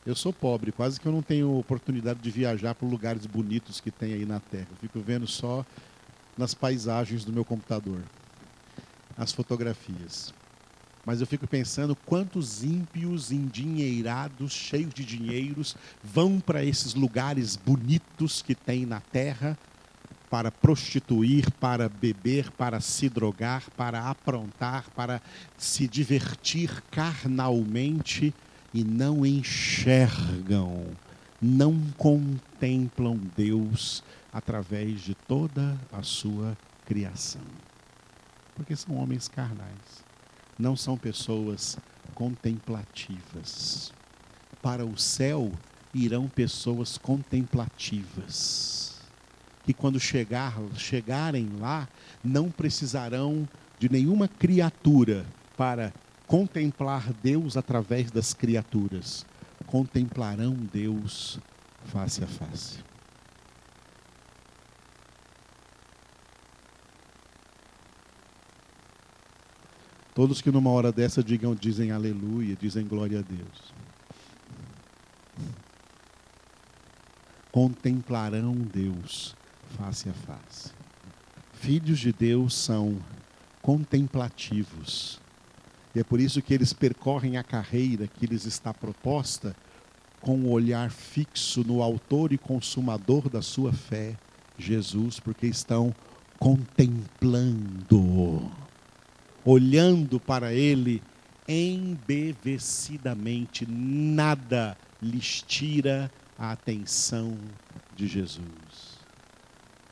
Eu 0.05 0.15
sou 0.15 0.33
pobre, 0.33 0.71
quase 0.71 0.99
que 0.99 1.05
eu 1.05 1.11
não 1.11 1.21
tenho 1.21 1.57
oportunidade 1.57 2.19
de 2.19 2.31
viajar 2.31 2.73
para 2.73 2.87
lugares 2.87 3.25
bonitos 3.25 3.79
que 3.79 3.91
tem 3.91 4.13
aí 4.13 4.25
na 4.25 4.39
Terra. 4.39 4.67
Eu 4.71 4.77
fico 4.77 4.99
vendo 4.99 5.27
só 5.27 5.65
nas 6.37 6.53
paisagens 6.53 7.23
do 7.23 7.31
meu 7.31 7.45
computador, 7.45 8.01
as 9.17 9.31
fotografias. 9.31 10.33
Mas 11.09 11.21
eu 11.21 11.25
fico 11.25 11.47
pensando 11.47 11.95
quantos 11.95 12.63
ímpios, 12.63 13.31
endinheirados, 13.31 14.53
cheios 14.53 14.93
de 14.93 15.03
dinheiros, 15.03 15.75
vão 16.03 16.39
para 16.39 16.63
esses 16.63 16.93
lugares 16.93 17.55
bonitos 17.55 18.43
que 18.43 18.53
tem 18.53 18.85
na 18.85 18.99
terra 18.99 19.57
para 20.29 20.51
prostituir, 20.51 21.49
para 21.53 21.89
beber, 21.89 22.51
para 22.51 22.79
se 22.79 23.09
drogar, 23.09 23.63
para 23.75 24.07
aprontar, 24.07 24.87
para 24.91 25.19
se 25.57 25.87
divertir 25.87 26.83
carnalmente 26.91 28.31
e 28.71 28.83
não 28.83 29.25
enxergam, 29.25 30.85
não 31.41 31.75
contemplam 31.97 33.19
Deus 33.35 34.03
através 34.31 35.01
de 35.01 35.15
toda 35.15 35.75
a 35.91 36.03
sua 36.03 36.55
criação. 36.85 37.41
Porque 38.55 38.75
são 38.75 38.95
homens 38.95 39.27
carnais, 39.27 40.07
não 40.59 40.75
são 40.75 40.97
pessoas 40.97 41.77
contemplativas. 42.13 43.93
Para 44.61 44.85
o 44.85 44.97
céu 44.97 45.51
irão 45.93 46.27
pessoas 46.27 46.97
contemplativas, 46.97 48.99
que 49.63 49.73
quando 49.73 49.99
chegar, 49.99 50.59
chegarem 50.75 51.49
lá, 51.59 51.87
não 52.23 52.51
precisarão 52.51 53.47
de 53.79 53.89
nenhuma 53.89 54.27
criatura 54.27 55.25
para 55.55 55.93
contemplar 56.27 57.11
Deus 57.23 57.57
através 57.57 58.11
das 58.11 58.33
criaturas. 58.33 59.25
Contemplarão 59.65 60.53
Deus 60.53 61.39
face 61.85 62.23
a 62.23 62.27
face. 62.27 62.88
Todos 70.19 70.41
que 70.41 70.51
numa 70.51 70.69
hora 70.69 70.91
dessa 70.91 71.23
digam, 71.23 71.55
dizem 71.55 71.93
aleluia, 71.93 72.57
dizem 72.59 72.85
glória 72.85 73.19
a 73.19 73.21
Deus. 73.21 73.73
Contemplarão 77.53 78.53
Deus 78.53 79.33
face 79.77 80.09
a 80.09 80.13
face. 80.13 80.71
Filhos 81.53 81.99
de 81.99 82.11
Deus 82.11 82.53
são 82.53 82.97
contemplativos. 83.61 85.21
E 85.95 86.01
é 86.01 86.03
por 86.03 86.19
isso 86.19 86.41
que 86.41 86.53
eles 86.53 86.73
percorrem 86.73 87.37
a 87.37 87.43
carreira 87.43 88.05
que 88.05 88.25
lhes 88.25 88.43
está 88.43 88.73
proposta 88.73 89.55
com 90.19 90.35
o 90.35 90.47
um 90.47 90.51
olhar 90.51 90.91
fixo 90.91 91.63
no 91.63 91.81
autor 91.81 92.33
e 92.33 92.37
consumador 92.37 93.29
da 93.29 93.41
sua 93.41 93.71
fé, 93.71 94.17
Jesus, 94.57 95.17
porque 95.17 95.47
estão 95.47 95.95
contemplando 96.37 98.51
olhando 99.45 100.19
para 100.19 100.53
ele 100.53 101.01
embevecidamente, 101.47 103.65
nada 103.67 104.77
lhes 105.01 105.41
tira 105.41 106.11
a 106.37 106.51
atenção 106.51 107.37
de 107.95 108.07
Jesus. 108.07 108.99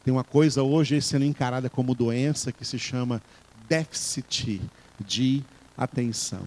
Tem 0.04 0.14
uma 0.14 0.24
coisa 0.24 0.62
hoje 0.62 1.02
sendo 1.02 1.26
encarada 1.26 1.68
como 1.70 1.96
doença 1.96 2.52
que 2.52 2.64
se 2.64 2.78
chama 2.78 3.22
déficit 3.68 4.62
de 5.04 5.44
atenção. 5.76 6.46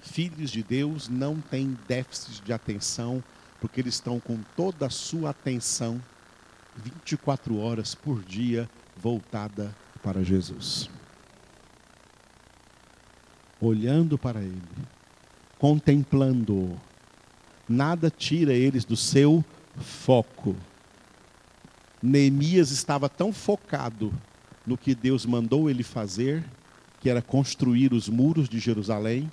Filhos 0.00 0.50
de 0.50 0.62
Deus 0.62 1.06
não 1.08 1.38
têm 1.40 1.76
déficit 1.86 2.42
de 2.42 2.52
atenção, 2.52 3.22
porque 3.60 3.80
eles 3.80 3.94
estão 3.94 4.18
com 4.18 4.40
toda 4.56 4.86
a 4.86 4.90
sua 4.90 5.30
atenção 5.30 6.02
24 6.76 7.56
horas 7.58 7.94
por 7.94 8.24
dia 8.24 8.68
voltada 8.96 9.72
para 10.02 10.24
Jesus 10.24 10.90
olhando 13.66 14.16
para 14.18 14.40
Ele, 14.40 14.60
contemplando-o. 15.58 16.78
Nada 17.68 18.10
tira 18.10 18.52
eles 18.52 18.84
do 18.84 18.96
seu 18.96 19.42
foco. 19.78 20.54
Neemias 22.02 22.70
estava 22.70 23.08
tão 23.08 23.32
focado 23.32 24.12
no 24.66 24.76
que 24.76 24.94
Deus 24.94 25.24
mandou 25.24 25.70
ele 25.70 25.82
fazer, 25.82 26.44
que 27.00 27.08
era 27.08 27.22
construir 27.22 27.92
os 27.92 28.08
muros 28.08 28.48
de 28.48 28.58
Jerusalém, 28.58 29.30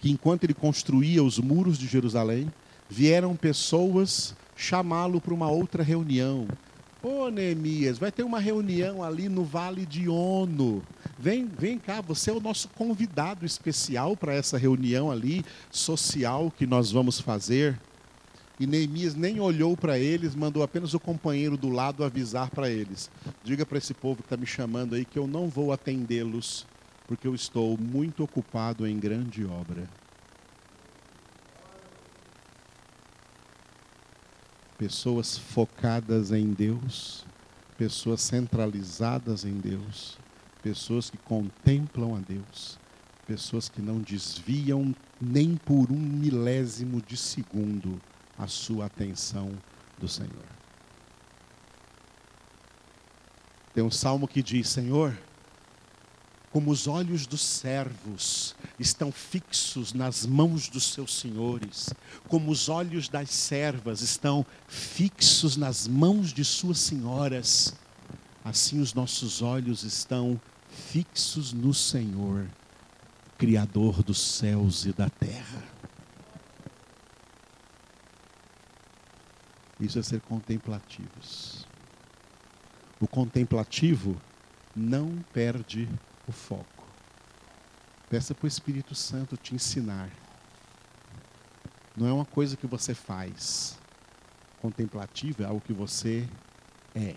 que 0.00 0.10
enquanto 0.10 0.44
ele 0.44 0.54
construía 0.54 1.22
os 1.22 1.38
muros 1.38 1.78
de 1.78 1.86
Jerusalém, 1.86 2.50
vieram 2.88 3.36
pessoas 3.36 4.34
chamá-lo 4.56 5.20
para 5.20 5.34
uma 5.34 5.50
outra 5.50 5.82
reunião. 5.82 6.48
Ô 7.00 7.30
Neemias, 7.30 7.96
vai 7.96 8.10
ter 8.10 8.24
uma 8.24 8.40
reunião 8.40 9.04
ali 9.04 9.28
no 9.28 9.44
Vale 9.44 9.86
de 9.86 10.08
Ono. 10.08 10.82
Vem, 11.16 11.46
vem 11.46 11.78
cá, 11.78 12.00
você 12.00 12.30
é 12.30 12.32
o 12.32 12.40
nosso 12.40 12.68
convidado 12.70 13.46
especial 13.46 14.16
para 14.16 14.34
essa 14.34 14.58
reunião 14.58 15.08
ali 15.08 15.44
social 15.70 16.50
que 16.50 16.66
nós 16.66 16.90
vamos 16.90 17.20
fazer. 17.20 17.78
E 18.58 18.66
Neemias 18.66 19.14
nem 19.14 19.38
olhou 19.38 19.76
para 19.76 19.96
eles, 19.96 20.34
mandou 20.34 20.60
apenas 20.60 20.92
o 20.92 20.98
companheiro 20.98 21.56
do 21.56 21.68
lado 21.68 22.02
avisar 22.02 22.50
para 22.50 22.68
eles: 22.68 23.08
diga 23.44 23.64
para 23.64 23.78
esse 23.78 23.94
povo 23.94 24.16
que 24.16 24.26
está 24.26 24.36
me 24.36 24.46
chamando 24.46 24.96
aí 24.96 25.04
que 25.04 25.20
eu 25.20 25.28
não 25.28 25.46
vou 25.46 25.70
atendê-los, 25.70 26.66
porque 27.06 27.28
eu 27.28 27.34
estou 27.34 27.78
muito 27.78 28.24
ocupado 28.24 28.84
em 28.84 28.98
grande 28.98 29.44
obra. 29.44 29.88
Pessoas 34.78 35.36
focadas 35.36 36.32
em 36.32 36.52
Deus, 36.52 37.26
pessoas 37.76 38.22
centralizadas 38.22 39.44
em 39.44 39.58
Deus 39.58 40.16
pessoas 40.62 41.08
que 41.08 41.18
contemplam 41.18 42.16
a 42.16 42.20
Deus, 42.20 42.78
pessoas 43.26 43.68
que 43.68 43.80
não 43.80 44.00
desviam 44.00 44.94
nem 45.20 45.56
por 45.56 45.90
um 45.90 45.98
milésimo 45.98 47.00
de 47.00 47.16
segundo 47.16 48.00
a 48.36 48.46
sua 48.46 48.86
atenção 48.86 49.50
do 49.98 50.08
Senhor. 50.08 50.44
Tem 53.74 53.82
um 53.82 53.90
salmo 53.90 54.26
que 54.26 54.42
diz: 54.42 54.68
Senhor, 54.68 55.16
como 56.50 56.70
os 56.70 56.86
olhos 56.86 57.26
dos 57.26 57.42
servos 57.42 58.54
estão 58.78 59.12
fixos 59.12 59.92
nas 59.92 60.24
mãos 60.24 60.68
dos 60.68 60.92
seus 60.92 61.18
senhores, 61.18 61.90
como 62.28 62.50
os 62.50 62.68
olhos 62.68 63.08
das 63.08 63.30
servas 63.30 64.00
estão 64.00 64.44
fixos 64.66 65.56
nas 65.56 65.86
mãos 65.86 66.32
de 66.32 66.44
suas 66.44 66.78
senhoras, 66.78 67.74
assim 68.44 68.80
os 68.80 68.94
nossos 68.94 69.42
olhos 69.42 69.82
estão 69.82 70.40
fixos 70.68 71.52
no 71.52 71.74
Senhor, 71.74 72.46
Criador 73.36 74.02
dos 74.02 74.18
céus 74.18 74.84
e 74.84 74.92
da 74.92 75.08
terra. 75.08 75.62
Isso 79.78 79.98
é 79.98 80.02
ser 80.02 80.20
contemplativos. 80.22 81.66
O 83.00 83.06
contemplativo 83.06 84.20
não 84.74 85.24
perde 85.32 85.88
o 86.30 86.32
foco. 86.32 86.86
Peça 88.10 88.34
para 88.34 88.44
o 88.44 88.48
Espírito 88.48 88.94
Santo 88.94 89.36
te 89.36 89.54
ensinar. 89.54 90.10
Não 91.96 92.06
é 92.06 92.12
uma 92.12 92.24
coisa 92.24 92.56
que 92.56 92.66
você 92.66 92.94
faz. 92.94 93.78
Contemplativo 94.60 95.42
é 95.42 95.46
algo 95.46 95.60
que 95.60 95.72
você 95.72 96.28
é. 96.94 97.14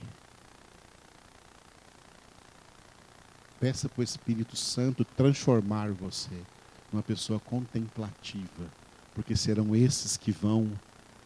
Peça 3.60 3.88
para 3.88 4.02
o 4.02 4.04
Espírito 4.04 4.56
Santo 4.56 5.06
transformar 5.06 5.91
você 5.91 6.41
numa 6.91 7.04
pessoa 7.04 7.39
contemplativa, 7.39 8.67
porque 9.13 9.36
serão 9.36 9.76
esses 9.76 10.17
que 10.17 10.32
vão 10.32 10.71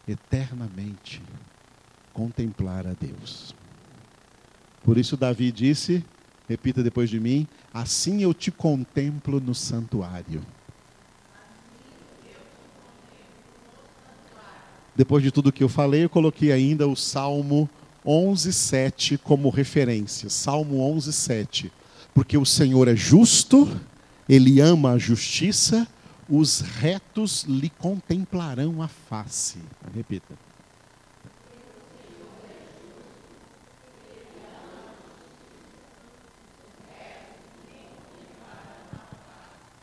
eternamente 0.06 1.22
contemplar 2.12 2.86
a 2.86 2.92
Deus. 2.92 3.54
Por 4.84 4.96
isso 4.96 5.16
Davi 5.16 5.50
disse, 5.50 6.04
repita 6.48 6.82
depois 6.82 7.10
de 7.10 7.18
mim, 7.18 7.46
assim 7.72 8.22
eu 8.22 8.32
te 8.32 8.50
contemplo 8.50 9.40
no 9.40 9.54
santuário. 9.54 10.42
Depois 14.94 15.22
de 15.22 15.30
tudo 15.30 15.52
que 15.52 15.62
eu 15.62 15.68
falei, 15.68 16.04
eu 16.04 16.10
coloquei 16.10 16.52
ainda 16.52 16.88
o 16.88 16.96
Salmo 16.96 17.68
11:7 18.04 19.18
como 19.18 19.50
referência. 19.50 20.30
Salmo 20.30 20.78
11:7 20.78 21.70
porque 22.16 22.38
o 22.38 22.46
Senhor 22.46 22.88
é 22.88 22.96
justo, 22.96 23.78
ele 24.26 24.58
ama 24.58 24.92
a 24.92 24.98
justiça, 24.98 25.86
os 26.26 26.60
retos 26.60 27.44
lhe 27.44 27.68
contemplarão 27.68 28.80
a 28.80 28.88
face. 28.88 29.58
Repita. 29.94 30.45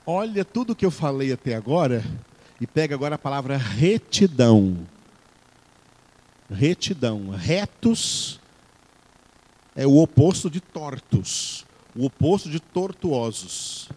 Olha 0.05 0.43
tudo 0.43 0.75
que 0.75 0.85
eu 0.85 0.91
falei 0.91 1.31
até 1.31 1.55
agora 1.55 2.03
e 2.59 2.67
pega 2.67 2.95
agora 2.95 3.15
a 3.15 3.19
palavra 3.19 3.57
retidão. 3.57 4.87
Retidão. 6.49 7.29
Retos 7.29 8.39
é 9.75 9.87
o 9.87 9.97
oposto 9.97 10.49
de 10.49 10.59
tortos 10.59 11.65
o 11.95 12.05
oposto 12.05 12.49
de 12.49 12.59
tortuosos. 12.59 13.89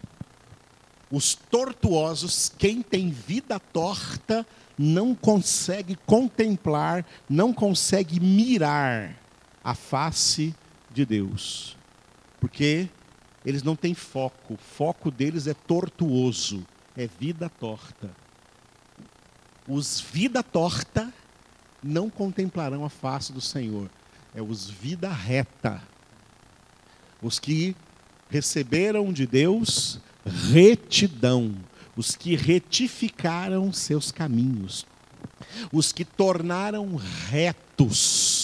Os 1.09 1.35
tortuosos, 1.35 2.51
quem 2.57 2.81
tem 2.81 3.09
vida 3.09 3.59
torta, 3.59 4.45
não 4.77 5.15
consegue 5.15 5.95
contemplar, 6.05 7.05
não 7.29 7.53
consegue 7.53 8.19
mirar 8.19 9.15
a 9.63 9.73
face 9.73 10.53
de 10.93 11.05
Deus. 11.05 11.75
Porque 12.39 12.89
eles 13.45 13.63
não 13.63 13.75
têm 13.75 13.93
foco, 13.93 14.55
o 14.55 14.57
foco 14.57 15.09
deles 15.09 15.47
é 15.47 15.53
tortuoso, 15.53 16.65
é 16.95 17.07
vida 17.07 17.49
torta. 17.49 18.09
Os 19.67 19.99
vida 20.01 20.41
torta 20.41 21.13
não 21.83 22.09
contemplarão 22.09 22.83
a 22.83 22.89
face 22.89 23.31
do 23.31 23.41
Senhor, 23.41 23.89
é 24.33 24.41
os 24.41 24.69
vida 24.69 25.09
reta. 25.09 25.81
Os 27.21 27.39
que 27.39 27.75
receberam 28.29 29.11
de 29.11 29.25
Deus 29.25 29.99
retidão, 30.51 31.55
os 31.95 32.15
que 32.15 32.35
retificaram 32.35 33.71
seus 33.71 34.11
caminhos, 34.11 34.85
os 35.71 35.91
que 35.91 36.03
tornaram 36.03 36.95
retos 37.29 38.36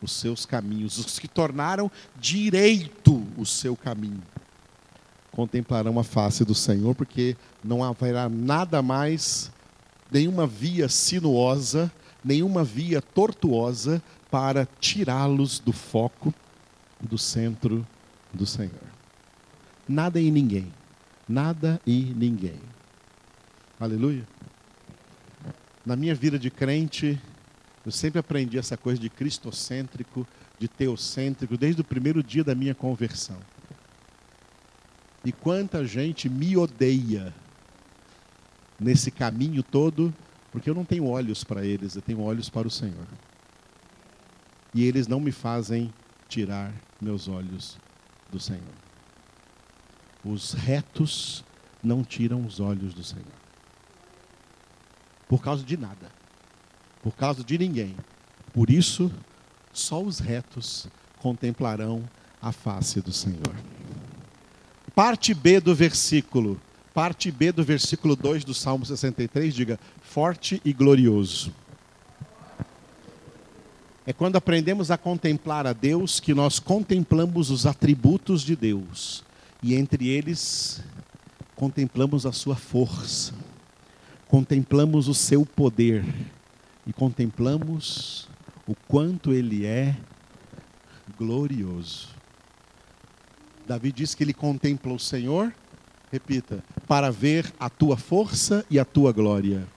os 0.00 0.12
seus 0.12 0.46
caminhos, 0.46 0.98
os 0.98 1.18
que 1.18 1.28
tornaram 1.28 1.90
direito 2.18 3.26
o 3.36 3.44
seu 3.44 3.76
caminho. 3.76 4.22
Contemplarão 5.32 5.98
a 5.98 6.04
face 6.04 6.44
do 6.44 6.54
Senhor, 6.54 6.94
porque 6.94 7.36
não 7.62 7.82
haverá 7.82 8.28
nada 8.28 8.82
mais, 8.82 9.50
nenhuma 10.10 10.46
via 10.46 10.88
sinuosa, 10.88 11.92
nenhuma 12.24 12.64
via 12.64 13.00
tortuosa 13.00 14.02
para 14.30 14.66
tirá-los 14.80 15.58
do 15.58 15.72
foco, 15.72 16.34
do 17.00 17.16
centro 17.16 17.86
do 18.32 18.46
Senhor. 18.46 18.72
Nada 19.88 20.20
e 20.20 20.30
ninguém 20.30 20.72
nada 21.28 21.80
e 21.86 22.14
ninguém. 22.16 22.58
Aleluia. 23.78 24.26
Na 25.84 25.94
minha 25.94 26.14
vida 26.14 26.38
de 26.38 26.50
crente, 26.50 27.20
eu 27.88 27.92
sempre 27.92 28.18
aprendi 28.18 28.58
essa 28.58 28.76
coisa 28.76 29.00
de 29.00 29.08
cristocêntrico, 29.08 30.26
de 30.58 30.68
teocêntrico, 30.68 31.56
desde 31.56 31.80
o 31.80 31.84
primeiro 31.84 32.22
dia 32.22 32.44
da 32.44 32.54
minha 32.54 32.74
conversão. 32.74 33.38
E 35.24 35.32
quanta 35.32 35.86
gente 35.86 36.28
me 36.28 36.54
odeia 36.54 37.34
nesse 38.78 39.10
caminho 39.10 39.62
todo, 39.62 40.14
porque 40.52 40.68
eu 40.68 40.74
não 40.74 40.84
tenho 40.84 41.06
olhos 41.06 41.42
para 41.42 41.64
eles, 41.64 41.96
eu 41.96 42.02
tenho 42.02 42.20
olhos 42.20 42.50
para 42.50 42.68
o 42.68 42.70
Senhor. 42.70 43.06
E 44.74 44.84
eles 44.84 45.06
não 45.06 45.18
me 45.18 45.32
fazem 45.32 45.90
tirar 46.28 46.70
meus 47.00 47.26
olhos 47.26 47.78
do 48.30 48.38
Senhor. 48.38 48.60
Os 50.22 50.52
retos 50.52 51.42
não 51.82 52.04
tiram 52.04 52.44
os 52.44 52.60
olhos 52.60 52.92
do 52.92 53.02
Senhor. 53.02 53.24
Por 55.26 55.42
causa 55.42 55.64
de 55.64 55.78
nada. 55.78 56.18
Por 57.02 57.14
causa 57.14 57.44
de 57.44 57.56
ninguém. 57.58 57.94
Por 58.52 58.70
isso, 58.70 59.10
só 59.72 60.02
os 60.02 60.18
retos 60.18 60.88
contemplarão 61.18 62.02
a 62.40 62.52
face 62.52 63.00
do 63.00 63.12
Senhor. 63.12 63.54
Parte 64.94 65.32
B 65.34 65.60
do 65.60 65.74
versículo. 65.74 66.60
Parte 66.92 67.30
B 67.30 67.52
do 67.52 67.62
versículo 67.62 68.16
2 68.16 68.44
do 68.44 68.54
Salmo 68.54 68.84
63 68.84 69.54
diga: 69.54 69.78
forte 70.02 70.60
e 70.64 70.72
glorioso. 70.72 71.52
É 74.04 74.12
quando 74.12 74.36
aprendemos 74.36 74.90
a 74.90 74.96
contemplar 74.96 75.66
a 75.66 75.72
Deus 75.72 76.18
que 76.18 76.32
nós 76.32 76.58
contemplamos 76.58 77.50
os 77.50 77.66
atributos 77.66 78.42
de 78.42 78.56
Deus 78.56 79.22
e 79.62 79.74
entre 79.74 80.08
eles 80.08 80.82
contemplamos 81.54 82.24
a 82.24 82.32
sua 82.32 82.56
força, 82.56 83.34
contemplamos 84.26 85.08
o 85.08 85.14
seu 85.14 85.44
poder 85.44 86.04
e 86.88 86.92
contemplamos 86.92 88.28
o 88.66 88.74
quanto 88.74 89.32
ele 89.32 89.64
é 89.64 89.94
glorioso. 91.16 92.08
Davi 93.66 93.92
diz 93.92 94.14
que 94.14 94.24
ele 94.24 94.34
contempla 94.34 94.92
o 94.92 94.98
Senhor, 94.98 95.54
repita, 96.10 96.64
para 96.88 97.10
ver 97.12 97.52
a 97.60 97.70
tua 97.70 97.96
força 97.96 98.64
e 98.68 98.78
a 98.78 98.84
tua 98.84 99.12
glória. 99.12 99.68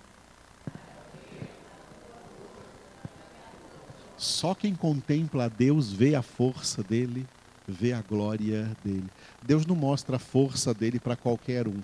Só 4.17 4.55
quem 4.55 4.73
contempla 4.73 5.45
a 5.45 5.49
Deus 5.49 5.91
vê 5.91 6.15
a 6.15 6.21
força 6.21 6.81
dele 6.81 7.27
vê 7.71 7.93
a 7.93 8.01
glória 8.01 8.69
dele. 8.83 9.05
Deus 9.41 9.65
não 9.65 9.75
mostra 9.75 10.17
a 10.17 10.19
força 10.19 10.73
dele 10.73 10.99
para 10.99 11.15
qualquer 11.15 11.67
um. 11.67 11.79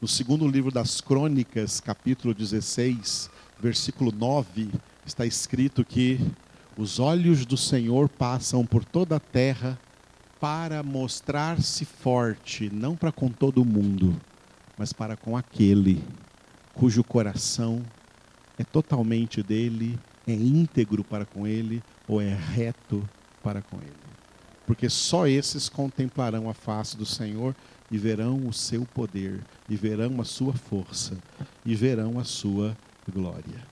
No 0.00 0.06
segundo 0.06 0.46
livro 0.46 0.70
das 0.70 1.00
Crônicas, 1.00 1.80
capítulo 1.80 2.34
16, 2.34 3.30
versículo 3.60 4.12
9, 4.12 4.70
está 5.04 5.26
escrito 5.26 5.84
que 5.84 6.20
os 6.76 6.98
olhos 6.98 7.44
do 7.44 7.56
Senhor 7.56 8.08
passam 8.08 8.64
por 8.64 8.84
toda 8.84 9.16
a 9.16 9.20
terra 9.20 9.78
para 10.40 10.82
mostrar-se 10.82 11.84
forte, 11.84 12.70
não 12.72 12.94
para 12.94 13.10
com 13.10 13.28
todo 13.28 13.64
mundo, 13.64 14.18
mas 14.76 14.92
para 14.92 15.16
com 15.16 15.36
aquele 15.36 16.02
cujo 16.72 17.02
coração 17.02 17.82
é 18.56 18.62
totalmente 18.62 19.42
dele, 19.42 19.98
é 20.26 20.32
íntegro 20.32 21.02
para 21.02 21.24
com 21.24 21.46
ele 21.46 21.82
ou 22.06 22.20
é 22.20 22.32
reto 22.32 23.08
para 23.42 23.60
com 23.60 23.76
ele. 23.78 23.92
Porque 24.64 24.88
só 24.88 25.26
esses 25.26 25.68
contemplarão 25.68 26.48
a 26.48 26.54
face 26.54 26.96
do 26.96 27.06
Senhor 27.06 27.56
e 27.90 27.98
verão 27.98 28.46
o 28.46 28.52
seu 28.52 28.84
poder, 28.84 29.40
e 29.68 29.74
verão 29.74 30.20
a 30.20 30.24
sua 30.24 30.52
força, 30.52 31.16
e 31.64 31.74
verão 31.74 32.18
a 32.18 32.24
sua 32.24 32.76
glória. 33.10 33.66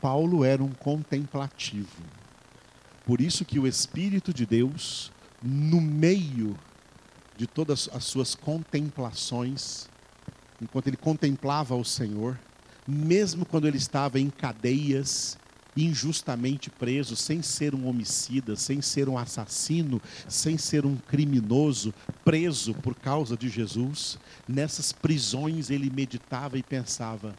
Paulo 0.00 0.44
era 0.44 0.62
um 0.62 0.72
contemplativo. 0.72 2.02
Por 3.04 3.20
isso 3.20 3.44
que 3.44 3.58
o 3.58 3.66
Espírito 3.66 4.32
de 4.32 4.46
Deus, 4.46 5.12
no 5.42 5.80
meio 5.80 6.58
de 7.36 7.46
todas 7.46 7.88
as 7.92 8.04
suas 8.04 8.34
contemplações, 8.34 9.88
enquanto 10.60 10.86
ele 10.86 10.96
contemplava 10.96 11.74
o 11.74 11.84
Senhor, 11.84 12.38
mesmo 12.86 13.44
quando 13.44 13.66
ele 13.66 13.78
estava 13.78 14.18
em 14.18 14.30
cadeias, 14.30 15.38
injustamente 15.76 16.70
preso, 16.70 17.16
sem 17.16 17.42
ser 17.42 17.74
um 17.74 17.86
homicida, 17.86 18.56
sem 18.56 18.82
ser 18.82 19.08
um 19.08 19.16
assassino, 19.16 20.00
sem 20.28 20.58
ser 20.58 20.84
um 20.84 20.96
criminoso, 20.96 21.94
preso 22.24 22.74
por 22.74 22.94
causa 22.94 23.36
de 23.36 23.48
Jesus, 23.48 24.18
nessas 24.46 24.92
prisões 24.92 25.70
ele 25.70 25.90
meditava 25.90 26.58
e 26.58 26.62
pensava: 26.62 27.34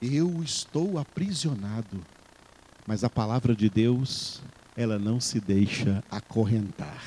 eu 0.00 0.42
estou 0.42 0.98
aprisionado, 0.98 2.00
mas 2.86 3.04
a 3.04 3.10
palavra 3.10 3.54
de 3.54 3.68
Deus, 3.68 4.40
ela 4.76 4.98
não 4.98 5.20
se 5.20 5.40
deixa 5.40 6.02
acorrentar. 6.10 7.02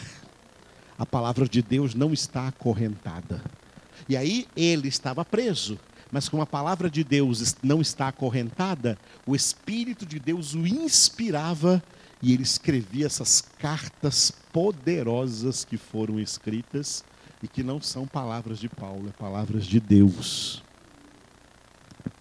A 0.98 1.06
palavra 1.06 1.48
de 1.48 1.62
Deus 1.62 1.96
não 1.96 2.14
está 2.14 2.48
acorrentada. 2.48 3.42
E 4.08 4.18
aí 4.18 4.48
ele 4.56 4.88
estava 4.88 5.24
preso, 5.24 5.80
mas 6.12 6.28
como 6.28 6.44
a 6.44 6.46
palavra 6.46 6.90
de 6.90 7.04
Deus 7.04 7.56
não 7.64 7.82
está 7.82 8.10
acorrentada, 8.10 8.98
o 9.26 9.36
Espírito 9.36 10.06
de 10.06 10.20
Deus 10.20 10.54
o 10.54 10.68
inspirava 10.68 11.82
e 12.22 12.34
ele 12.34 12.44
escrevia 12.44 13.06
essas 13.06 13.42
cartas 13.42 14.32
poderosas 14.52 15.64
que 15.64 15.78
foram 15.78 16.20
escritas 16.20 17.04
e 17.42 17.48
que 17.48 17.64
não 17.64 17.82
são 17.82 18.06
palavras 18.06 18.60
de 18.60 18.70
Paulo, 18.70 19.08
é 19.10 19.12
palavras 19.12 19.66
de 19.66 19.80
Deus. 19.80 20.62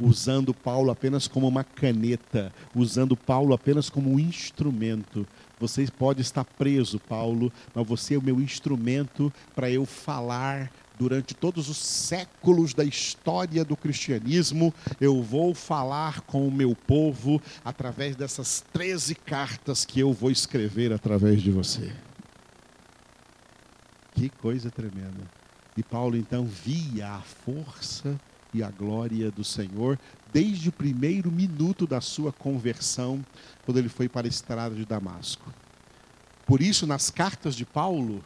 Usando 0.01 0.55
Paulo 0.55 0.91
apenas 0.91 1.29
como 1.29 1.47
uma 1.47 1.63
caneta, 1.63 2.53
usando 2.75 3.17
Paulo 3.17 3.53
apenas 3.53 3.91
como 3.91 4.11
um 4.11 4.19
instrumento. 4.19 5.27
Você 5.59 5.87
pode 5.87 6.23
estar 6.23 6.45
preso, 6.45 6.99
Paulo, 6.99 7.53
mas 7.75 7.87
você 7.87 8.15
é 8.15 8.19
o 8.19 8.23
meu 8.23 8.41
instrumento 8.41 9.33
para 9.55 9.71
eu 9.71 9.85
falar 9.85 10.71
durante 11.01 11.35
todos 11.35 11.71
os 11.71 11.79
séculos 11.79 12.75
da 12.75 12.85
história 12.85 13.65
do 13.65 13.75
cristianismo, 13.75 14.73
eu 15.01 15.23
vou 15.23 15.55
falar 15.55 16.21
com 16.21 16.47
o 16.47 16.53
meu 16.53 16.77
povo 16.77 17.41
através 17.65 18.15
dessas 18.15 18.63
13 18.71 19.15
cartas 19.15 19.87
que 19.87 19.99
eu 19.99 20.13
vou 20.13 20.31
escrever 20.31 20.93
através 20.93 21.41
de 21.41 21.51
você. 21.51 21.91
Que 24.13 24.29
coisa 24.29 24.71
tremenda. 24.71 25.25
E 25.75 25.83
Paulo 25.83 26.19
então 26.19 26.45
via 26.45 27.09
a 27.09 27.21
força 27.23 28.21
e 28.53 28.63
a 28.63 28.71
glória 28.71 29.31
do 29.31 29.45
Senhor 29.45 29.99
desde 30.33 30.69
o 30.69 30.73
primeiro 30.73 31.31
minuto 31.31 31.87
da 31.87 32.01
sua 32.01 32.33
conversão, 32.33 33.25
quando 33.65 33.79
ele 33.79 33.89
foi 33.89 34.09
para 34.09 34.27
a 34.27 34.29
estrada 34.29 34.75
de 34.75 34.85
Damasco. 34.85 35.53
Por 36.47 36.61
isso, 36.61 36.87
nas 36.87 37.11
cartas 37.11 37.55
de 37.55 37.65
Paulo, 37.65 38.25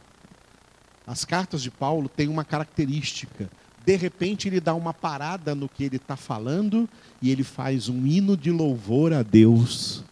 as 1.06 1.24
cartas 1.24 1.62
de 1.62 1.70
Paulo 1.70 2.08
têm 2.08 2.28
uma 2.28 2.44
característica. 2.44 3.50
De 3.84 3.96
repente, 3.96 4.48
ele 4.48 4.60
dá 4.60 4.74
uma 4.74 4.94
parada 4.94 5.54
no 5.54 5.68
que 5.68 5.84
ele 5.84 5.96
está 5.96 6.16
falando 6.16 6.88
e 7.20 7.30
ele 7.30 7.44
faz 7.44 7.88
um 7.88 8.06
hino 8.06 8.36
de 8.36 8.50
louvor 8.50 9.12
a 9.12 9.22
Deus. 9.22 10.02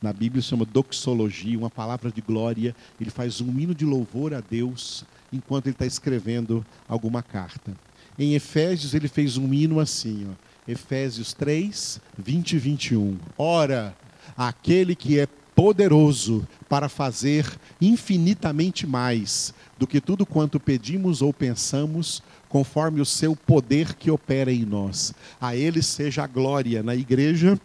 Na 0.00 0.14
Bíblia 0.14 0.40
chama 0.40 0.64
doxologia, 0.64 1.58
uma 1.58 1.68
palavra 1.68 2.10
de 2.10 2.22
glória. 2.22 2.74
Ele 2.98 3.10
faz 3.10 3.42
um 3.42 3.58
hino 3.58 3.74
de 3.74 3.84
louvor 3.84 4.32
a 4.32 4.40
Deus 4.40 5.04
enquanto 5.30 5.66
ele 5.66 5.74
está 5.74 5.84
escrevendo 5.84 6.64
alguma 6.88 7.22
carta. 7.22 7.76
Em 8.20 8.34
Efésios, 8.34 8.92
ele 8.92 9.08
fez 9.08 9.38
um 9.38 9.54
hino 9.54 9.80
assim, 9.80 10.26
ó, 10.30 10.70
Efésios 10.70 11.32
3, 11.32 11.98
20 12.18 12.52
e 12.52 12.58
21. 12.58 13.16
Ora, 13.38 13.96
aquele 14.36 14.94
que 14.94 15.18
é 15.18 15.26
poderoso 15.54 16.46
para 16.68 16.90
fazer 16.90 17.46
infinitamente 17.80 18.86
mais 18.86 19.54
do 19.78 19.86
que 19.86 20.02
tudo 20.02 20.26
quanto 20.26 20.60
pedimos 20.60 21.22
ou 21.22 21.32
pensamos, 21.32 22.22
conforme 22.46 23.00
o 23.00 23.06
seu 23.06 23.34
poder 23.34 23.94
que 23.94 24.10
opera 24.10 24.52
em 24.52 24.66
nós. 24.66 25.14
A 25.40 25.56
Ele 25.56 25.82
seja 25.82 26.22
a 26.22 26.26
glória 26.26 26.82
na 26.82 26.94
igreja 26.94 27.58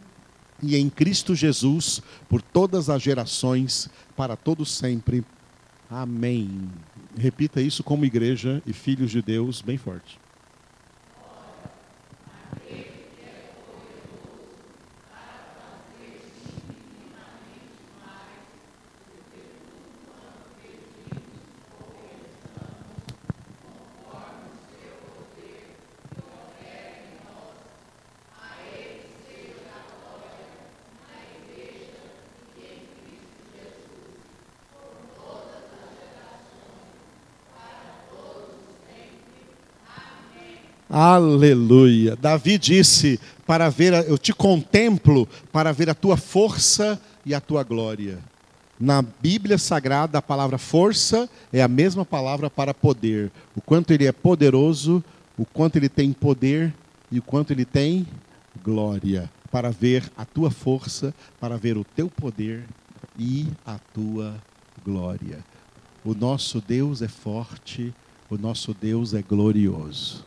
e 0.63 0.77
em 0.77 0.89
Cristo 0.89 1.35
Jesus 1.35 2.01
por 2.29 2.41
todas 2.41 2.89
as 2.89 3.01
gerações, 3.01 3.89
para 4.15 4.37
todos 4.37 4.71
sempre. 4.71 5.21
Amém. 5.89 6.69
Repita 7.17 7.59
isso 7.59 7.83
como 7.83 8.05
igreja 8.05 8.63
e 8.65 8.71
filhos 8.71 9.11
de 9.11 9.21
Deus, 9.21 9.61
bem 9.61 9.77
forte. 9.77 10.23
Aleluia. 40.97 42.15
Davi 42.15 42.57
disse: 42.57 43.19
para 43.45 43.67
ver, 43.67 43.93
a, 43.93 43.99
eu 44.03 44.17
te 44.17 44.31
contemplo 44.31 45.27
para 45.51 45.73
ver 45.73 45.89
a 45.89 45.93
tua 45.93 46.15
força 46.15 46.97
e 47.25 47.35
a 47.35 47.41
tua 47.41 47.63
glória. 47.63 48.17
Na 48.79 49.01
Bíblia 49.01 49.57
Sagrada, 49.57 50.19
a 50.19 50.21
palavra 50.21 50.57
força 50.57 51.29
é 51.51 51.61
a 51.61 51.67
mesma 51.67 52.05
palavra 52.05 52.49
para 52.49 52.73
poder. 52.73 53.29
O 53.53 53.59
quanto 53.59 53.91
ele 53.91 54.05
é 54.05 54.13
poderoso, 54.13 55.03
o 55.37 55.43
quanto 55.45 55.75
ele 55.75 55.89
tem 55.89 56.13
poder 56.13 56.73
e 57.11 57.19
o 57.19 57.21
quanto 57.21 57.51
ele 57.51 57.65
tem 57.65 58.07
glória. 58.63 59.29
Para 59.51 59.71
ver 59.71 60.09
a 60.15 60.23
tua 60.23 60.49
força, 60.49 61.13
para 61.41 61.57
ver 61.57 61.75
o 61.75 61.83
teu 61.83 62.09
poder 62.09 62.63
e 63.19 63.47
a 63.65 63.77
tua 63.93 64.33
glória. 64.85 65.43
O 66.05 66.13
nosso 66.13 66.63
Deus 66.65 67.01
é 67.01 67.09
forte, 67.09 67.93
o 68.29 68.37
nosso 68.37 68.73
Deus 68.73 69.13
é 69.13 69.21
glorioso. 69.21 70.23